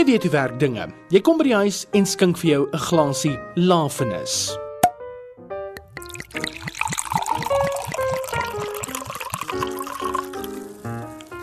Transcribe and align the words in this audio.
Jy 0.00 0.06
weet 0.06 0.22
hoe 0.22 0.30
werk 0.32 0.54
dinge. 0.56 0.86
Jy 1.12 1.20
kom 1.20 1.36
by 1.36 1.44
die 1.44 1.58
huis 1.60 1.82
en 1.92 2.06
skink 2.08 2.38
vir 2.40 2.48
jou 2.50 2.60
'n 2.72 2.78
glasie 2.88 3.34
lafenis. 3.54 4.56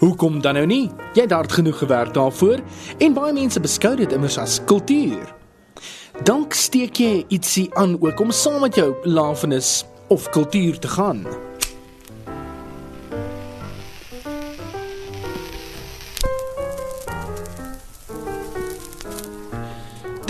Hoekom 0.00 0.40
dan 0.42 0.54
nou 0.54 0.66
nie? 0.66 0.90
Jy 1.14 1.22
het 1.22 1.30
hard 1.30 1.52
genoeg 1.52 1.78
gewerk 1.78 2.14
daarvoor 2.14 2.58
en 2.98 3.14
baie 3.14 3.32
mense 3.32 3.60
beskou 3.60 3.94
dit 3.96 4.12
immers 4.12 4.38
as 4.38 4.58
kultuur. 4.64 5.34
Dank 6.24 6.52
steek 6.52 6.96
jy 6.96 7.24
ietsie 7.28 7.70
aan 7.74 8.02
ook 8.02 8.20
om 8.20 8.30
saam 8.30 8.60
met 8.60 8.74
jou 8.74 8.96
lafenis 9.04 9.84
of 10.08 10.28
kultuur 10.28 10.78
te 10.78 10.88
gaan. 10.88 11.49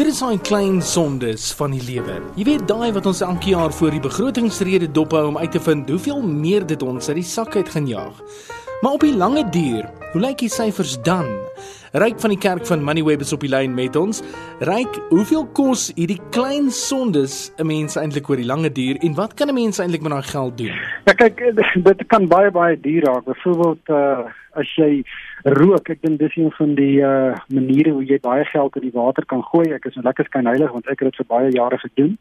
Dit 0.00 0.09
is 0.09 0.22
daai 0.24 0.38
klein 0.40 0.78
sondes 0.80 1.50
van 1.59 1.74
die 1.74 1.82
lewe. 1.84 2.14
Jy 2.32 2.45
weet 2.46 2.62
daai 2.70 2.88
wat 2.96 3.04
ons 3.10 3.18
elke 3.20 3.50
jaar 3.52 3.74
voor 3.77 3.92
die 3.92 4.00
begrotingsrede 4.00 4.86
dophou 4.96 5.26
om 5.28 5.36
uit 5.36 5.52
te 5.52 5.60
vind 5.60 5.90
hoeveel 5.92 6.23
meer 6.24 6.64
dit 6.64 6.80
ons 6.80 7.10
uit 7.10 7.18
die 7.18 7.26
sak 7.28 7.59
uit 7.59 7.68
gaan 7.68 7.84
jaag. 7.84 8.23
Maar 8.80 8.96
op 8.96 9.04
die 9.04 9.12
lange 9.12 9.45
duur, 9.52 9.84
hoe 10.14 10.23
lyk 10.24 10.40
die 10.40 10.48
syfers 10.48 10.96
dan? 11.04 11.28
Ryk 11.91 12.21
van 12.23 12.30
die 12.30 12.39
kerk 12.39 12.67
van 12.69 12.85
Moneyweb 12.87 13.25
is 13.25 13.33
op 13.35 13.43
die 13.43 13.49
lyn 13.51 13.73
met 13.75 13.97
ons. 13.99 14.21
Ryk, 14.62 14.95
hoeveel 15.09 15.43
kos 15.59 15.89
hierdie 15.97 16.21
klein 16.30 16.69
sondes 16.71 17.51
'n 17.59 17.66
mens 17.66 17.97
eintlik 17.99 18.29
oor 18.30 18.37
die 18.37 18.47
lange 18.47 18.71
duur 18.71 18.97
en 19.03 19.15
wat 19.15 19.35
kan 19.35 19.49
'n 19.49 19.55
mens 19.55 19.80
eintlik 19.80 20.03
met 20.03 20.13
daai 20.13 20.23
geld 20.23 20.59
doen? 20.59 20.77
Ja 21.07 21.13
kyk, 21.13 21.43
dit 21.89 22.07
kan 22.07 22.29
baie 22.29 22.51
baie 22.51 22.80
duur 22.80 23.03
raak. 23.03 23.25
Byvoorbeeld 23.25 23.89
uh 23.89 24.30
as 24.55 24.75
jy 24.77 25.03
rook, 25.43 25.89
ek 25.91 26.03
dink 26.03 26.19
dis 26.19 26.37
een 26.37 26.53
van 26.53 26.75
die 26.75 27.01
uh 27.03 27.35
maniere 27.49 27.91
hoe 27.91 28.05
jy 28.05 28.19
baie 28.21 28.45
geld 28.45 28.77
in 28.77 28.83
die 28.83 28.95
water 28.95 29.27
kan 29.27 29.43
gooi. 29.43 29.73
Ek 29.75 29.85
is 29.85 29.95
nou 29.95 30.05
lekker 30.05 30.25
skynheilig 30.25 30.71
want 30.71 30.87
ek 30.87 31.01
het 31.01 31.11
dit 31.11 31.16
vir 31.16 31.27
baie 31.27 31.51
jare 31.51 31.79
gedoen. 31.79 32.19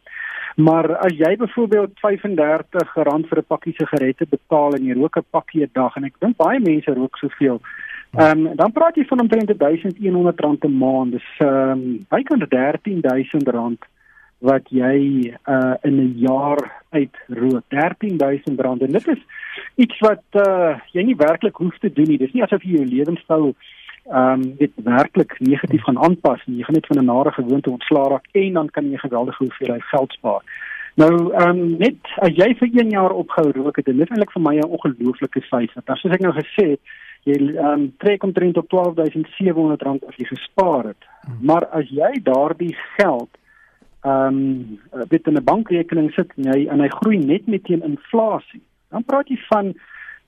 Maar 0.56 0.98
as 0.98 1.14
jy 1.14 1.36
byvoorbeeld 1.38 1.92
R35 2.02 3.30
vir 3.30 3.38
'n 3.38 3.46
pakkie 3.48 3.74
sigarette 3.78 4.26
betaal 4.26 4.74
en 4.74 4.86
jy 4.86 4.94
rook 4.98 5.18
'n 5.18 5.30
pakkie 5.30 5.62
'n 5.62 5.70
dag 5.74 5.96
en 5.96 6.06
ek 6.06 6.18
dink 6.20 6.38
baie 6.38 6.60
mense 6.60 6.94
rook 6.94 7.18
soveel. 7.18 7.62
Ehm 8.12 8.48
um, 8.48 8.56
dan 8.56 8.72
praat 8.72 8.96
jy 8.96 9.06
van 9.06 9.20
omtrent 9.20 9.52
R1100 9.54 10.66
'n 10.66 10.78
maand. 10.78 11.12
Dis 11.12 11.30
ehm 11.38 11.72
um, 11.72 12.06
bykans 12.10 12.46
R13000 12.50 13.86
wat 14.40 14.70
jy 14.70 14.98
uh 15.46 15.74
in 15.82 15.96
'n 16.02 16.14
jaar 16.18 16.72
uit 16.90 17.16
rook. 17.28 17.64
R13000 17.70 18.82
en 18.82 18.92
dit 18.92 19.08
is 19.08 19.22
iets 19.76 20.00
wat 20.00 20.24
uh 20.32 20.78
jy 20.92 21.04
nie 21.04 21.16
werklik 21.16 21.56
hoef 21.56 21.78
te 21.78 21.94
doen 21.94 22.08
nie. 22.08 22.18
Dis 22.18 22.32
nie 22.32 22.44
asof 22.44 22.64
jy 22.64 22.72
jou 22.72 22.86
lewenstyl 22.86 23.54
ehm 24.10 24.42
um, 24.42 24.56
dit 24.58 24.72
werklik 24.76 25.40
negatief 25.40 25.84
gaan 25.84 26.00
aanpas 26.00 26.42
nie. 26.46 26.58
Jy 26.58 26.64
gaan 26.64 26.76
net 26.76 26.88
van 26.88 26.98
'n 26.98 27.06
nare 27.06 27.32
gewoonte 27.32 27.70
ontslaa 27.70 28.08
raak 28.10 28.26
en 28.32 28.54
dan 28.54 28.70
kan 28.70 28.92
jy 28.92 28.98
geweldige 28.98 29.44
hoeveelheid 29.44 29.84
geld 29.84 30.12
spaar. 30.12 30.42
Nou 30.96 31.34
ehm 31.34 31.50
um, 31.50 31.78
net 31.78 32.02
as 32.18 32.34
jy 32.34 32.56
vir 32.56 32.70
1 32.74 32.90
jaar 32.90 33.12
ophou 33.12 33.52
rook, 33.52 33.76
dit 33.76 33.88
is 33.88 34.10
eintlik 34.10 34.32
vir 34.32 34.42
my 34.42 34.56
'n 34.56 34.74
ongelooflike 34.76 35.42
syfer. 35.42 35.82
Want 35.86 36.00
soos 36.00 36.14
ek 36.14 36.22
nou 36.22 36.34
gesê 36.34 36.66
het, 36.70 36.82
jy 37.24 37.58
um, 37.58 37.90
trek 37.98 38.24
omtrent 38.24 38.58
op 38.58 38.72
R12700 38.72 40.08
as 40.08 40.16
jy 40.18 40.26
gespaar 40.26 40.92
het. 40.94 41.04
Hmm. 41.26 41.38
Maar 41.42 41.66
as 41.66 41.90
jy 41.90 42.22
daardie 42.24 42.76
geld 42.98 43.30
ehm 44.02 44.36
um, 44.40 44.80
dit 45.12 45.28
in 45.28 45.36
'n 45.36 45.44
bankrekening 45.44 46.12
sit 46.16 46.32
en 46.38 46.52
hy 46.52 46.68
en 46.72 46.80
hy 46.80 46.88
groei 46.88 47.18
net 47.18 47.48
met 47.48 47.64
teen 47.64 47.84
inflasie, 47.84 48.62
dan 48.90 49.04
praat 49.04 49.28
jy 49.28 49.38
van 49.50 49.74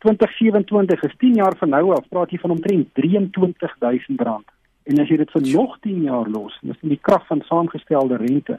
2027 0.02 1.04
is 1.04 1.16
10 1.18 1.34
jaar 1.34 1.56
van 1.58 1.70
nou 1.70 1.94
af 1.96 2.08
praat 2.10 2.32
jy 2.34 2.40
van 2.42 2.56
omtrent 2.56 2.88
R23000 3.06 4.54
en 4.90 5.02
as 5.02 5.10
jy 5.10 5.18
dit 5.22 5.34
vir 5.36 5.48
nog 5.54 5.78
10 5.86 6.04
jaar 6.10 6.30
los 6.30 6.58
dis 6.62 6.82
in 6.82 6.94
die 6.96 7.02
krag 7.10 7.26
van 7.30 7.44
saamgestelde 7.50 8.18
rente 8.22 8.58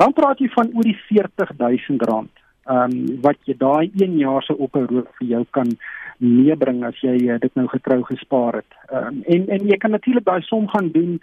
dan 0.00 0.14
praat 0.16 0.40
jy 0.40 0.48
van 0.56 0.72
oor 0.74 0.88
die 0.88 0.96
R40000 0.96 2.38
ehm 2.70 2.94
um, 2.94 2.96
wat 3.24 3.40
jy 3.48 3.56
daai 3.60 3.90
1 3.92 4.16
jaar 4.20 4.44
se 4.46 4.56
rook 4.56 4.76
vir 5.18 5.28
jou 5.34 5.44
kan 5.56 5.74
meebring 6.20 6.82
as 6.84 6.98
jy 7.00 7.16
uh, 7.32 7.38
dit 7.40 7.54
nou 7.56 7.66
getrou 7.72 8.02
gespaar 8.04 8.60
het. 8.60 8.76
Um, 8.92 9.22
en 9.24 9.48
en 9.56 9.66
jy 9.68 9.76
kan 9.80 9.94
natuurlik 9.96 10.26
daai 10.26 10.42
som 10.44 10.68
gaan 10.68 10.90
doen 10.92 11.16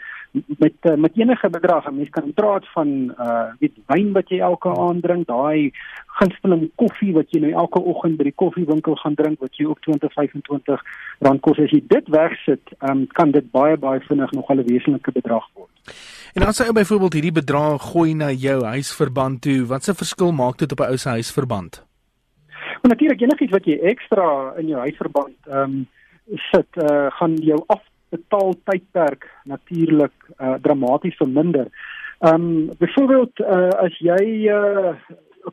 met 0.58 0.90
uh, 0.90 0.96
met 0.98 1.18
enige 1.18 1.50
bedrag. 1.50 1.86
'n 1.90 1.96
Mens 1.96 2.10
kan 2.10 2.34
praat 2.34 2.66
van 2.74 3.14
uh 3.20 3.54
weet 3.60 3.78
wyn 3.94 4.12
wat 4.14 4.30
jy 4.30 4.40
elke 4.40 4.70
aand 4.70 5.04
drink, 5.04 5.28
daai 5.28 5.72
gunsteling 6.20 6.70
koffie 6.76 7.14
wat 7.14 7.30
jy 7.32 7.40
nou 7.46 7.52
elke 7.52 7.80
oggend 7.80 8.18
by 8.18 8.24
die 8.24 8.36
koffiewinkel 8.42 8.96
gaan 8.96 9.16
drink 9.16 9.40
wat 9.40 9.56
jy 9.56 9.66
ook 9.70 9.82
20 9.86 10.14
25 10.14 10.82
rand 11.20 11.42
kos 11.42 11.60
as 11.60 11.72
jy 11.72 11.84
dit 11.88 12.08
wegsit, 12.10 12.74
um, 12.90 13.06
kan 13.08 13.32
dit 13.32 13.52
baie 13.52 13.78
baie 13.78 14.00
vinnig 14.10 14.32
nog 14.32 14.50
'n 14.50 14.66
wesenlike 14.66 15.12
bedrag 15.12 15.46
word. 15.54 15.70
En 16.34 16.44
as 16.44 16.58
jy 16.58 16.72
byvoorbeeld 16.72 17.14
hierdie 17.14 17.38
bedrag 17.42 17.82
gooi 17.82 18.14
na 18.14 18.32
jou 18.32 18.64
huisverband 18.64 19.42
toe, 19.42 19.66
wat 19.66 19.84
se 19.84 19.94
verskil 19.94 20.32
maak 20.32 20.58
dit 20.58 20.72
op 20.72 20.80
'n 20.80 20.90
ou 20.90 20.98
se 20.98 21.10
huisverband? 21.10 21.88
Natuurlik 22.88 23.22
enigiets 23.22 23.52
wat 23.52 23.66
jy 23.68 23.78
ekstra 23.92 24.26
in 24.62 24.72
jou 24.72 24.80
huisverband 24.80 25.36
ehm 25.52 25.64
um, 25.64 25.86
sit, 26.52 26.68
uh, 26.76 27.08
gaan 27.16 27.38
jou 27.40 27.58
afbetaal 27.72 28.50
tydperk 28.68 29.30
natuurlik 29.48 30.16
uh, 30.36 30.58
dramaties 30.64 31.16
verminder. 31.20 31.70
Ehm 32.20 32.48
um, 32.48 32.76
byvoorbeeld 32.80 33.40
uh, 33.40 33.70
as 33.86 33.96
jy 34.00 34.20
'n 34.48 34.52
uh, 34.52 34.96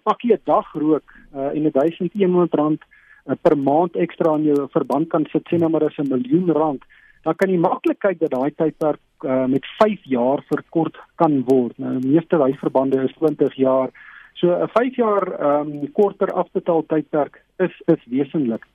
pakkie 0.03 0.33
'n 0.34 0.43
dag 0.44 0.73
rook 0.75 1.15
uh, 1.34 1.50
en 1.55 1.71
1100 1.71 2.55
rand 2.55 2.83
uh, 2.83 3.34
per 3.43 3.59
maand 3.59 3.97
ekstra 3.97 4.37
in 4.37 4.44
jou 4.44 4.69
verband 4.71 5.09
kan 5.09 5.27
sit, 5.33 5.47
sê 5.49 5.59
nou 5.59 5.71
maar 5.71 5.84
as 5.84 5.99
'n 5.99 6.11
miljoen 6.11 6.50
rand, 6.50 6.83
dan 7.23 7.34
kan 7.34 7.50
jy 7.50 7.59
maklik 7.59 7.99
kyk 7.99 8.19
dat 8.19 8.31
daai 8.31 8.50
tydperk 8.50 9.00
uh, 9.25 9.47
met 9.47 9.67
5 9.78 10.00
jaar 10.05 10.43
verkort 10.49 10.97
kan 11.15 11.43
word. 11.47 11.78
Nou 11.78 11.99
meeste 12.03 12.37
huisverbande 12.37 13.03
is 13.03 13.15
20 13.19 13.55
jaar. 13.55 13.91
So 14.34 14.50
'n 14.50 14.69
5 14.69 14.97
jaar 14.97 15.25
ehm 15.33 15.71
um, 15.72 15.93
korter 15.93 16.33
afbetaal 16.33 16.84
tydperk 16.87 17.43
is 17.56 17.83
is 17.87 18.03
wesentlik. 18.11 18.67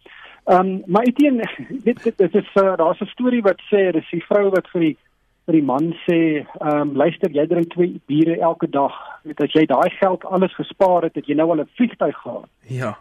Ehm 0.46 0.60
um, 0.60 0.84
maar 0.86 1.04
eteen 1.04 1.38
dit 1.88 2.04
dit, 2.04 2.18
dit 2.18 2.36
is 2.36 2.50
uh, 2.56 2.76
daar's 2.76 3.02
'n 3.02 3.06
storie 3.06 3.42
wat 3.42 3.62
sê 3.72 3.92
dis 3.92 4.10
die 4.12 4.26
vrou 4.26 4.50
wat 4.50 4.68
vir 4.72 4.82
die 4.82 4.98
vir 5.46 5.54
die 5.54 5.66
man 5.66 5.94
sê 6.06 6.20
ehm 6.46 6.82
um, 6.82 6.96
luister 6.96 7.32
jy 7.32 7.46
drink 7.48 7.74
twee 7.74 8.02
biere 8.06 8.40
elke 8.40 8.70
dag. 8.70 8.96
Net 9.24 9.42
as 9.42 9.54
jy 9.54 9.66
daai 9.66 9.90
geld 10.00 10.26
alles 10.26 10.56
gespaar 10.56 11.04
het, 11.04 11.16
het 11.16 11.28
jy 11.28 11.36
nou 11.36 11.50
al 11.50 11.62
'n 11.62 11.70
vliegtyg 11.76 12.18
gehad. 12.18 12.50
Ja. 12.68 12.98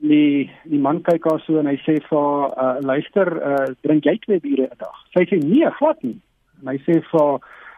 Die 0.00 0.50
die 0.64 0.78
man 0.78 1.02
kyk 1.02 1.24
haar 1.24 1.40
so 1.40 1.58
en 1.58 1.66
hy 1.66 1.76
sê 1.76 1.98
vir 2.10 2.28
uh, 2.64 2.76
luister 2.80 3.28
uh, 3.50 3.74
drink 3.82 4.04
jy 4.04 4.16
twee 4.18 4.40
biere 4.40 4.70
'n 4.70 4.78
dag. 4.78 4.96
Sy 5.12 5.26
sê 5.28 5.36
nee, 5.44 5.70
glad 5.70 6.02
nie. 6.02 6.20
En 6.62 6.68
hy 6.68 6.78
sê 6.78 7.02
vir 7.12 7.28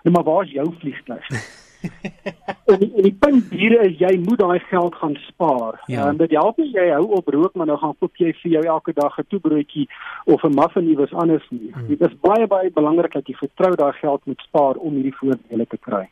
nou 0.05 0.13
maar 0.15 0.25
waar 0.25 0.45
is 0.45 0.53
jou 0.53 0.69
vliegtyg? 0.81 1.27
en, 1.83 2.79
die, 2.79 2.91
en 2.97 3.07
die 3.07 3.17
punt 3.19 3.51
hier 3.51 3.75
is 3.85 3.99
jy 4.01 4.13
moet 4.23 4.39
daai 4.39 4.59
geld 4.71 4.95
gaan 5.01 5.17
spaar. 5.27 5.81
Ja. 5.87 6.09
En 6.09 6.17
dit 6.21 6.35
help 6.37 6.59
nie 6.61 6.71
jy 6.73 6.89
hou 6.95 7.05
op 7.19 7.29
rook 7.35 7.55
maar 7.55 7.71
nou 7.71 7.79
gaan 7.79 7.97
koop 7.99 8.17
jy 8.23 8.33
vir 8.43 8.57
jou 8.57 8.65
elke 8.77 8.95
dag 8.97 9.19
'n 9.19 9.27
toebroodjie 9.29 9.89
of 10.25 10.45
'n 10.45 10.55
muffin 10.55 10.89
iewers 10.89 11.15
anders 11.15 11.47
nie. 11.51 11.71
Hmm. 11.73 11.87
Dit 11.89 12.01
is 12.01 12.15
baie 12.21 12.47
baie 12.47 12.71
belangrik 12.71 13.13
dat 13.13 13.27
jy 13.27 13.35
vertrou 13.35 13.75
daai 13.77 13.93
geld 13.93 14.27
moet 14.27 14.41
spaar 14.41 14.75
om 14.77 14.95
hierdie 14.95 15.17
voordele 15.17 15.67
te 15.67 15.79
kry. 15.79 16.09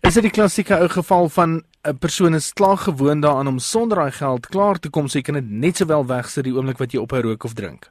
Is 0.00 0.14
dit 0.14 0.22
die 0.22 0.36
klassieke 0.38 0.78
ou 0.78 0.88
geval 0.88 1.28
van 1.28 1.62
'n 1.84 1.98
persoon 1.98 2.34
is 2.34 2.52
klaar 2.52 2.76
gewoond 2.76 3.22
daaraan 3.22 3.48
om 3.48 3.58
sonder 3.58 3.98
daai 3.98 4.12
geld 4.12 4.46
klaar 4.46 4.78
te 4.78 4.90
kom, 4.90 5.08
so 5.08 5.18
jy 5.18 5.22
kan 5.22 5.34
dit 5.34 5.50
net 5.50 5.76
sowel 5.76 6.06
wegsit 6.06 6.44
die 6.44 6.54
oomblik 6.54 6.78
wat 6.78 6.92
jy 6.92 7.00
ophou 7.00 7.20
rook 7.20 7.44
of 7.44 7.54
drink? 7.54 7.90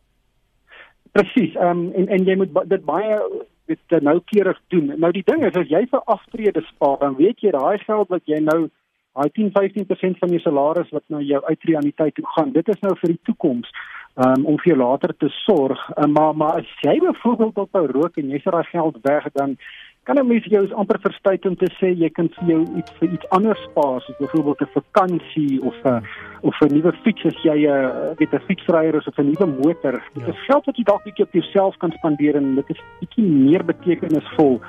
Presies. 1.12 1.56
Ehm 1.56 1.70
um, 1.70 1.92
en 1.94 2.08
en 2.08 2.26
jy 2.26 2.36
moet 2.36 2.70
dit 2.70 2.86
baie 2.86 3.20
dit 3.66 3.96
uh, 3.96 4.00
noukeurig 4.00 4.60
doen. 4.68 4.94
Nou 4.98 5.12
die 5.12 5.26
ding 5.26 5.44
is 5.46 5.56
as 5.56 5.70
jy 5.70 5.86
vir 5.92 6.02
aftrede 6.06 6.62
spaar, 6.68 6.98
dan 7.00 7.16
weet 7.16 7.40
jy 7.40 7.52
daai 7.52 7.78
geld 7.86 8.10
wat 8.10 8.26
jy 8.26 8.40
nou 8.44 8.70
daai 9.14 9.30
10-15% 9.38 10.20
van 10.20 10.30
jou 10.34 10.40
salaris 10.42 10.90
wat 10.92 11.04
na 11.08 11.22
jou 11.22 11.42
uitreaniteit 11.46 12.16
toe 12.16 12.26
gaan, 12.36 12.52
dit 12.52 12.70
is 12.70 12.80
nou 12.82 12.96
vir 13.02 13.14
die 13.14 13.22
toekoms. 13.30 13.70
Um, 14.14 14.44
om 14.46 14.60
vir 14.62 14.76
jou 14.76 14.78
later 14.78 15.10
te 15.18 15.26
sorg, 15.42 15.80
uh, 15.98 16.06
maar 16.06 16.36
maar 16.38 16.60
as 16.62 16.74
jy 16.86 17.00
byvoorbeeld 17.02 17.58
op 17.58 17.74
'n 17.74 17.92
rook 17.96 18.18
en 18.18 18.30
jy 18.30 18.40
sit 18.44 18.54
daai 18.54 18.70
geld 18.70 18.98
weg 19.02 19.26
dan 19.34 19.58
kan 20.04 20.20
'n 20.20 20.28
mens 20.28 20.46
jou 20.46 20.74
amper 20.74 21.00
verstuit 21.00 21.46
om 21.46 21.56
te 21.56 21.70
sê 21.80 21.98
jy 21.98 22.10
kan 22.10 22.30
vir 22.30 22.48
jou 22.48 22.62
iets 22.78 22.92
vir 23.00 23.10
iets 23.10 23.30
anders 23.30 23.64
spaar, 23.64 24.02
soos 24.02 24.18
byvoorbeeld 24.18 24.62
'n 24.62 24.74
vakansie 24.80 25.62
of 25.62 25.76
'n 25.84 26.06
of 26.44 26.60
'n 26.62 26.74
nuwe 26.76 26.92
fiets 27.04 27.26
as 27.26 27.38
jy 27.44 27.58
'n 27.66 27.72
uh, 27.72 28.16
weet 28.20 28.34
'n 28.34 28.46
fietsryer 28.48 28.96
is 28.96 29.08
of 29.08 29.18
'n 29.18 29.32
nuwe 29.32 29.48
motor. 29.64 30.04
Dit 30.14 30.26
ja. 30.26 30.32
is 30.32 30.46
geld 30.46 30.66
wat 30.66 30.76
jy 30.78 30.84
dalk 30.84 31.04
bietjie 31.04 31.26
op 31.26 31.34
jouself 31.34 31.78
kan 31.78 31.92
spandeer 31.92 32.36
en 32.36 32.56
dit 32.56 32.70
is 32.70 32.82
bietjie 33.00 33.24
meer 33.24 33.64
betekenisvol 33.66 34.60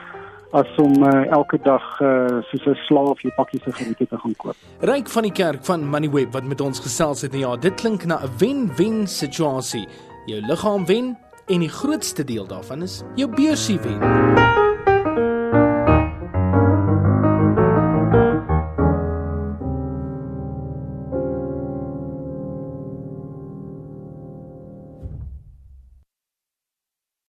as 0.52 0.70
om 0.78 1.02
uh, 1.02 1.26
elke 1.30 1.58
dag 1.62 2.00
uh, 2.00 2.38
soos 2.50 2.66
'n 2.66 2.78
slaaf 2.86 3.20
jou 3.22 3.32
pakkies 3.36 3.62
sigarette 3.62 4.06
te 4.06 4.18
gaan 4.18 4.36
koop. 4.36 4.56
Ryk 4.80 5.08
van 5.08 5.22
die 5.22 5.32
kerk 5.32 5.64
van 5.64 5.88
Moneyweb 5.88 6.32
wat 6.32 6.44
met 6.44 6.60
ons 6.60 6.80
gesels 6.80 7.22
het, 7.22 7.34
ja, 7.34 7.56
dit 7.56 7.74
klink 7.74 8.04
na 8.04 8.22
'n 8.22 8.30
wen-wen 8.38 9.06
situasie. 9.06 9.86
Jou 10.26 10.40
liggaam 10.40 10.86
wen 10.86 11.16
en 11.46 11.60
die 11.60 11.68
grootste 11.68 12.24
deel 12.24 12.46
daarvan 12.46 12.82
is 12.82 13.02
jou 13.14 13.28
beursie 13.28 13.78
wen. 13.78 14.53